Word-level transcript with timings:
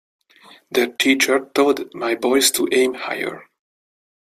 Their 0.71 0.87
teacher 0.87 1.47
told 1.53 1.93
my 1.93 2.15
boys 2.15 2.49
to 2.53 2.67
aim 2.71 2.95
higher. 2.95 3.43